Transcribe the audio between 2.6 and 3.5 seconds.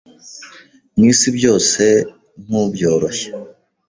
byoroshya